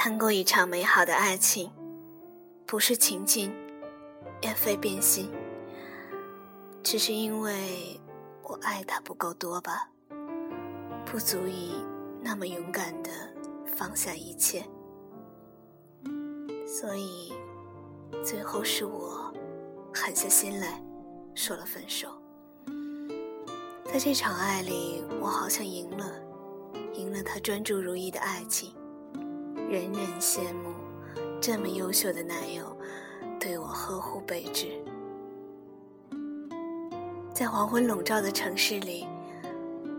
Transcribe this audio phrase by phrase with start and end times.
[0.00, 1.68] 谈过一场美好的爱情，
[2.64, 3.52] 不是情境，
[4.40, 5.28] 也非变心，
[6.84, 8.00] 只是因为
[8.44, 9.90] 我爱他不够多吧，
[11.04, 11.74] 不足以
[12.22, 13.10] 那么勇敢的
[13.74, 14.64] 放下一切，
[16.64, 17.32] 所以
[18.22, 19.34] 最后是我
[19.92, 20.80] 狠下心来
[21.34, 22.08] 说了分手。
[23.84, 26.08] 在这场爱里，我好像赢了，
[26.94, 28.72] 赢了他专注如一的爱情。
[29.68, 30.72] 人人羡慕
[31.42, 32.74] 这么优秀的男友
[33.38, 34.66] 对我呵护备至。
[37.34, 39.06] 在黄昏笼罩的城市里，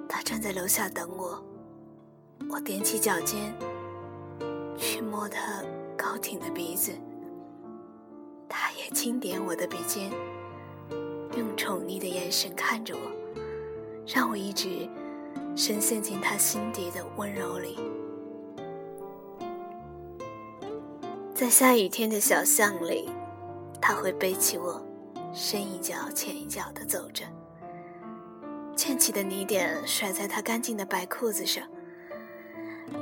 [0.07, 1.39] 他站在楼下等我。
[2.49, 3.53] 我踮起脚尖
[4.75, 5.63] 去摸他
[5.95, 6.91] 高挺的鼻子，
[8.49, 10.11] 他也轻点我的鼻尖，
[11.37, 13.41] 用宠溺的眼神看着我，
[14.07, 14.89] 让我一直
[15.55, 17.77] 深陷进他心底的温柔里。
[21.39, 23.09] 在下雨天的小巷里，
[23.81, 24.85] 他会背起我，
[25.33, 27.23] 深一脚浅一脚的走着。
[28.75, 31.63] 溅起的泥点甩在他干净的白裤子上。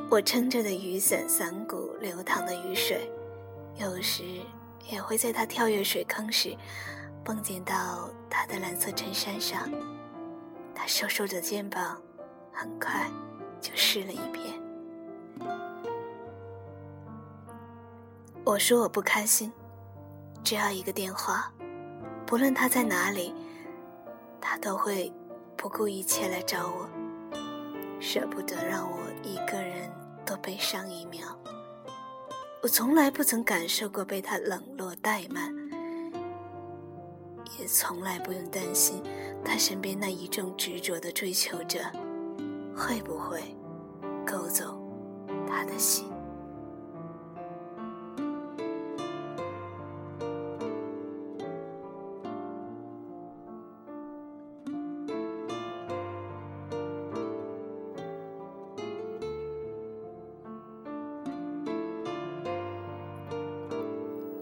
[0.07, 3.09] 我撑着的雨伞，伞骨流淌的雨水，
[3.79, 4.23] 有时
[4.87, 6.55] 也会在他跳跃水坑时，
[7.23, 9.67] 蹦溅到他的蓝色衬衫上。
[10.75, 11.99] 他瘦瘦的肩膀，
[12.53, 13.09] 很快
[13.59, 14.66] 就湿了一片。
[18.47, 19.51] 我说我不开心，
[20.41, 21.51] 只要一个电话，
[22.25, 23.35] 不论他在哪里，
[24.39, 25.11] 他都会
[25.57, 26.87] 不顾一切来找我，
[27.99, 29.91] 舍不得让我一个人
[30.25, 31.27] 多悲伤一秒。
[32.63, 35.53] 我从来不曾感受过被他冷落怠慢，
[37.59, 39.03] 也从来不用担心
[39.43, 41.79] 他身边那一众执着的追求者
[42.73, 43.41] 会不会
[44.25, 44.81] 勾走
[45.45, 46.09] 他的心。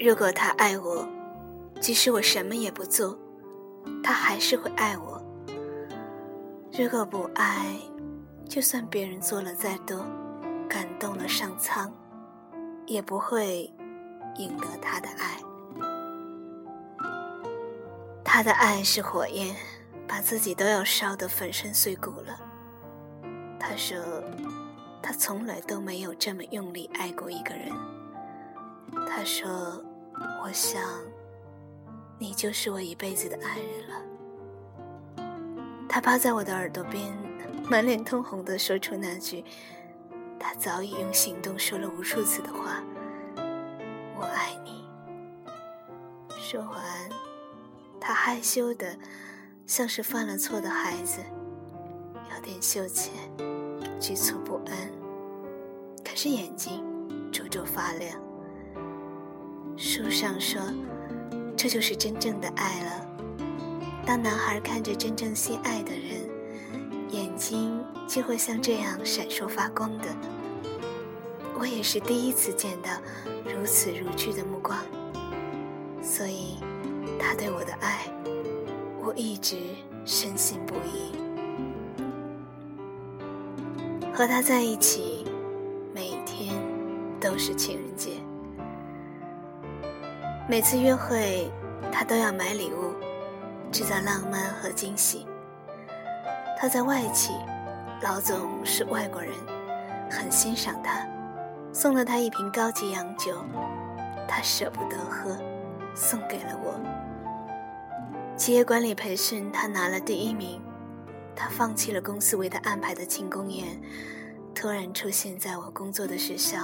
[0.06, 1.04] 如果他爱我，
[1.82, 3.18] 即使我什么也不做，
[4.04, 5.20] 他还是会爱我。
[6.78, 7.76] 如果不爱，
[8.48, 10.06] 就算别人做了再多，
[10.70, 11.92] 感动了上苍，
[12.86, 13.74] 也不会
[14.38, 15.40] 赢得他的爱。
[18.24, 19.56] 他的爱是火焰，
[20.08, 22.40] 把自己都要烧得粉身碎骨了。
[23.60, 23.98] 他说，
[25.02, 27.72] 他从来都没有这么用力爱过一个人。
[29.08, 29.84] 他说。
[30.44, 30.82] 我想，
[32.20, 33.96] 你就是我一辈子的爱人了。
[35.90, 37.16] 他趴在我的耳朵边，
[37.70, 39.44] 满脸通红地说出那句
[40.40, 42.84] 他早已用行动说了无数次的话
[44.20, 44.86] ：“我爱你。”
[46.38, 46.82] 说完，
[48.00, 48.96] 他害羞的，
[49.66, 51.22] 像是犯了错的孩子，
[52.34, 53.10] 有点羞怯，
[54.00, 54.76] 局促不安，
[56.04, 56.84] 可是眼睛
[57.32, 58.25] 灼灼发亮。
[59.78, 60.62] 书上说，
[61.58, 63.08] 这就是真正的爱了。
[64.06, 66.30] 当男孩看着真正心爱的人，
[67.12, 70.06] 眼睛就会像这样闪烁发光的。
[71.60, 72.90] 我也是第一次见到
[73.44, 74.80] 如此如炬的目光，
[76.02, 76.56] 所以
[77.20, 78.08] 他对我的爱，
[79.04, 79.58] 我一直
[80.06, 81.12] 深信不疑。
[84.14, 85.26] 和他在一起，
[85.94, 86.56] 每天
[87.20, 88.12] 都是情人节。
[90.48, 91.52] 每次约会，
[91.92, 92.94] 他都要买礼物，
[93.72, 95.26] 制造浪漫和惊喜。
[96.56, 97.34] 他在外企，
[98.04, 99.34] 老总是外国人，
[100.08, 101.04] 很欣赏他，
[101.74, 103.44] 送了他一瓶高级洋酒，
[104.28, 105.36] 他舍不得喝，
[105.96, 106.80] 送给了我。
[108.38, 110.62] 企业管理培训，他拿了第一名，
[111.36, 113.82] 他放弃了公司为他安排的庆功宴，
[114.54, 116.60] 突然出现在我工作的学校。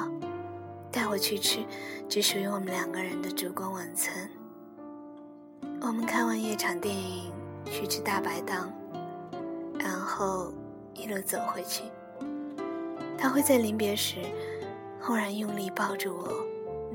[0.91, 1.65] 带我去吃
[2.09, 4.29] 只属于我们两个人的烛光晚餐。
[5.79, 7.31] 我们看完夜场电影，
[7.65, 8.71] 去吃大排档，
[9.79, 10.53] 然后
[10.93, 11.83] 一路走回去。
[13.17, 14.17] 他会在临别时，
[14.99, 16.27] 忽然用力抱住我，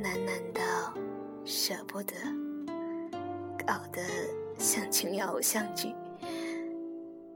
[0.02, 0.62] 喃喃道
[1.44, 2.14] ：“舍不得。”
[3.66, 4.02] 搞得
[4.58, 5.94] 像琼瑶偶像剧。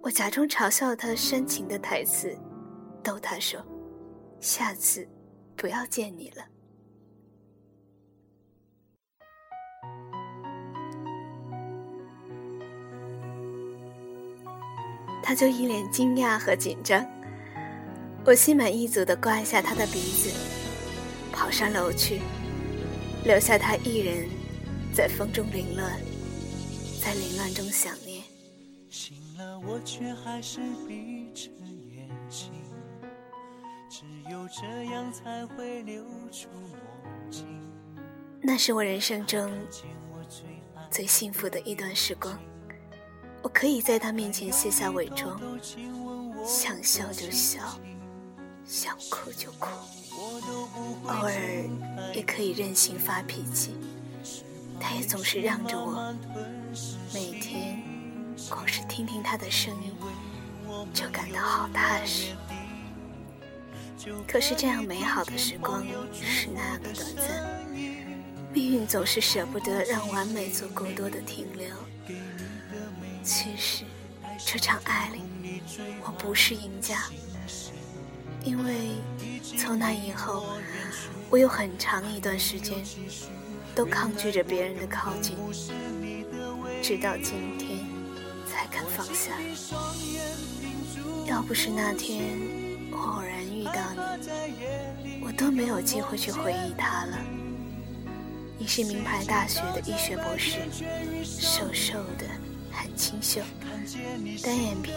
[0.02, 2.36] 我假装嘲笑他煽情的台词，
[3.02, 3.60] 逗他说
[4.40, 5.06] ：“下次。”
[5.60, 6.42] 不要见你了。
[15.22, 17.06] 他就一脸惊讶和紧张，
[18.24, 20.30] 我心满意足的刮一下他的鼻子，
[21.30, 22.22] 跑上楼去，
[23.22, 24.26] 留下他一人
[24.94, 25.92] 在风中凌乱，
[27.04, 28.24] 在凌乱中想念。
[28.88, 30.58] 醒了，我却还是
[30.88, 31.50] 闭着
[31.94, 32.50] 眼睛，
[33.90, 37.44] 只有这样才会流出梦境。
[38.40, 39.52] 那是我人生中
[40.88, 42.38] 最幸福的一段时光，
[43.42, 45.40] 我可以在他面前卸下伪装，
[46.46, 47.60] 想笑就笑，
[48.64, 49.66] 想哭就哭，
[51.08, 51.32] 偶尔
[52.14, 53.74] 也可以任性发脾气，
[54.78, 56.14] 他也总是让着我。
[57.12, 57.82] 每天
[58.48, 59.92] 光是听听他的声音，
[60.94, 62.36] 就感到好踏实。
[64.26, 67.60] 可是这样美好的时光是那样的短暂。
[68.52, 71.68] 命运总是舍不得让完美做过多的停留。
[73.22, 73.84] 其实，
[74.38, 75.62] 这场爱里，
[76.02, 77.04] 我不是赢家，
[78.42, 78.96] 因为
[79.58, 80.46] 从那以后，
[81.28, 82.82] 我有很长一段时间
[83.74, 85.36] 都抗拒着别人的靠近，
[86.82, 87.78] 直到今天
[88.50, 89.32] 才肯放下。
[91.26, 92.24] 要不是那天
[92.90, 93.44] 我偶然，
[95.22, 97.18] 我都没有机会去回忆他了。
[98.58, 100.58] 你是名牌大学的医学博士，
[101.24, 102.26] 瘦瘦的，
[102.70, 103.40] 很清秀，
[104.42, 104.92] 单眼皮，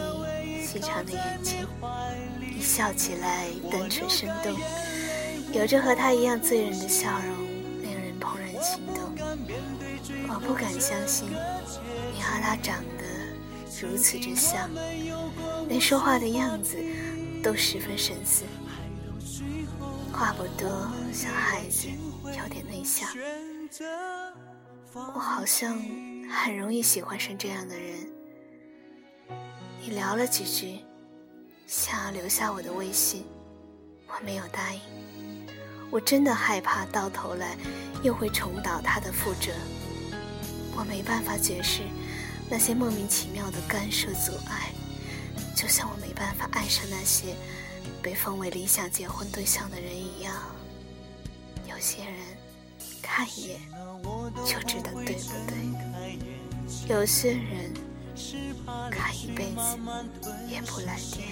[0.62, 1.66] 细长的眼睛，
[2.54, 4.54] 一笑起来单纯生动，
[5.52, 9.04] 有着和他一样醉人的笑容，令人怦然心动。
[10.28, 11.30] 我不敢相信，
[12.14, 13.04] 你和他长得
[13.80, 14.68] 如此之像，
[15.68, 16.76] 连说话的样子
[17.42, 18.44] 都十分神似，
[20.14, 20.70] 话不多，
[21.12, 21.88] 像孩子，
[22.24, 23.08] 有点内向。
[24.94, 25.76] 我好像
[26.30, 28.06] 很容易喜欢上这样的人。
[29.80, 30.78] 你聊了几句，
[31.66, 33.24] 想要留下我的微信，
[34.06, 34.80] 我没有答应。
[35.90, 37.56] 我真的害怕到头来
[38.04, 39.50] 又会重蹈他的覆辙。
[40.76, 41.82] 我没办法解释
[42.48, 44.70] 那些莫名其妙的干涉阻碍，
[45.56, 47.34] 就像我没办法爱上那些
[48.02, 50.34] 被封为理想结婚对象的人一样。
[51.68, 52.14] 有些人。
[53.06, 53.60] 看一眼
[54.46, 56.18] 就知道对不对？
[56.88, 57.72] 有些人
[58.90, 59.78] 看一辈子
[60.48, 61.28] 也不来电。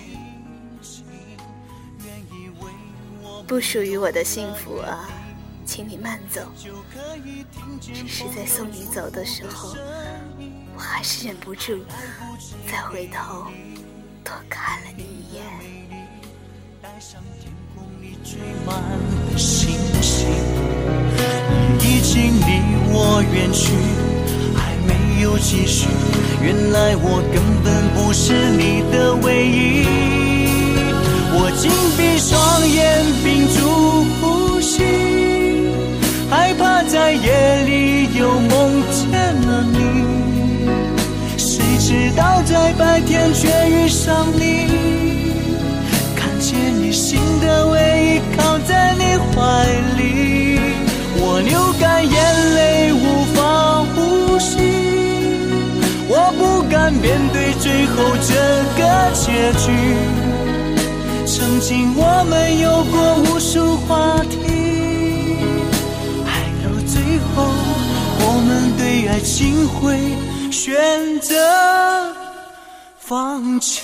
[3.46, 5.08] 不属于我的幸福啊，
[5.66, 6.52] 请你慢走。
[7.80, 9.74] 只是在送你走的时候，
[10.74, 11.82] 我还是忍不住
[12.70, 13.46] 再回头
[17.02, 18.80] 像天空里缀满
[19.36, 19.70] 星
[20.00, 20.28] 星，
[21.80, 22.62] 你已经离
[22.92, 23.72] 我远去，
[24.54, 25.88] 还没有继续。
[26.40, 29.84] 原来我根本不是你的唯一。
[31.34, 32.30] 我紧闭双
[32.70, 33.58] 眼，屏住
[34.20, 34.84] 呼吸，
[36.30, 39.76] 害怕在夜里又梦见了你。
[41.36, 45.01] 谁知道在白天却遇上你，
[47.42, 49.36] 的唯一靠在你怀
[49.98, 50.00] 里。
[51.18, 52.14] 我流干眼
[52.54, 53.04] 泪，无
[53.34, 53.38] 法
[53.92, 54.50] 呼吸。
[56.08, 58.30] 我不敢面对最后这
[58.78, 58.80] 个
[59.12, 59.66] 结局。
[61.26, 64.36] 曾经我们有过无数话题，
[66.26, 66.30] 爱
[66.62, 66.94] 到最
[67.34, 67.36] 后，
[68.24, 69.98] 我们对爱情会
[70.50, 71.34] 选择
[72.98, 73.80] 放弃。